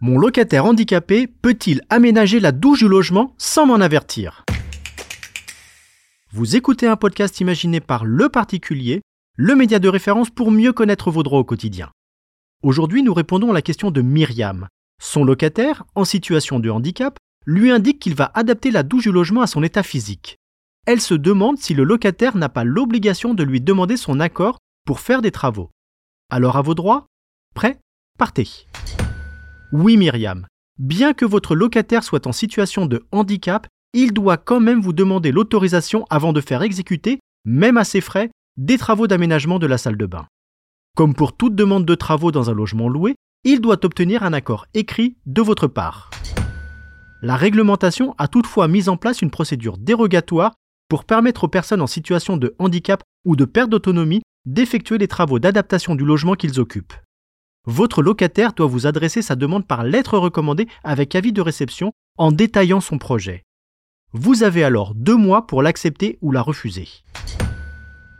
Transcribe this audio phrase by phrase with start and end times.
[0.00, 4.44] Mon locataire handicapé peut-il aménager la douche du logement sans m'en avertir?
[6.30, 9.02] Vous écoutez un podcast imaginé par Le Particulier,
[9.36, 11.90] le média de référence pour mieux connaître vos droits au quotidien.
[12.62, 14.68] Aujourd'hui, nous répondons à la question de Myriam.
[15.00, 19.42] Son locataire, en situation de handicap, lui indique qu'il va adapter la douche du logement
[19.42, 20.38] à son état physique.
[20.90, 24.56] Elle se demande si le locataire n'a pas l'obligation de lui demander son accord
[24.86, 25.68] pour faire des travaux.
[26.30, 27.08] Alors à vos droits
[27.54, 27.78] Prêt
[28.16, 28.48] Partez
[29.70, 30.46] Oui Myriam,
[30.78, 35.30] bien que votre locataire soit en situation de handicap, il doit quand même vous demander
[35.30, 39.98] l'autorisation avant de faire exécuter, même à ses frais, des travaux d'aménagement de la salle
[39.98, 40.26] de bain.
[40.96, 44.64] Comme pour toute demande de travaux dans un logement loué, il doit obtenir un accord
[44.72, 46.08] écrit de votre part.
[47.20, 50.54] La réglementation a toutefois mis en place une procédure dérogatoire
[50.88, 55.38] pour permettre aux personnes en situation de handicap ou de perte d'autonomie d'effectuer les travaux
[55.38, 56.94] d'adaptation du logement qu'ils occupent.
[57.66, 62.32] Votre locataire doit vous adresser sa demande par lettre recommandée avec avis de réception en
[62.32, 63.42] détaillant son projet.
[64.12, 66.88] Vous avez alors deux mois pour l'accepter ou la refuser.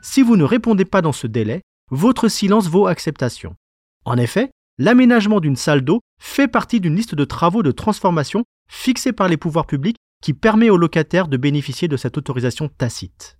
[0.00, 3.56] Si vous ne répondez pas dans ce délai, votre silence vaut acceptation.
[4.04, 9.12] En effet, l'aménagement d'une salle d'eau fait partie d'une liste de travaux de transformation fixée
[9.12, 13.36] par les pouvoirs publics qui permet aux locataires de bénéficier de cette autorisation tacite.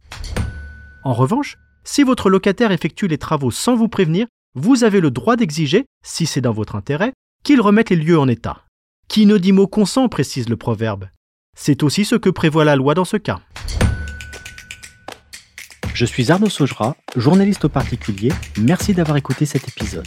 [1.04, 5.36] En revanche, si votre locataire effectue les travaux sans vous prévenir, vous avez le droit
[5.36, 8.64] d'exiger, si c'est dans votre intérêt, qu'il remette les lieux en état.
[9.08, 11.08] Qui ne dit mot consent, précise le proverbe.
[11.56, 13.40] C'est aussi ce que prévoit la loi dans ce cas.
[15.94, 18.32] Je suis Arnaud Saugera, journaliste au particulier.
[18.58, 20.06] Merci d'avoir écouté cet épisode.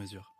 [0.00, 0.39] mesure.